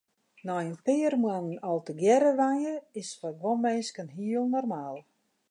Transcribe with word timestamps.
Nei 0.45 0.65
in 0.71 0.77
pear 0.85 1.13
moannen 1.21 1.57
al 1.69 1.79
tegearre 1.87 2.31
wenje 2.41 2.75
is 3.01 3.09
foar 3.19 3.35
guon 3.41 3.61
minsken 3.65 4.09
hiel 4.17 4.45
normaal. 4.55 4.97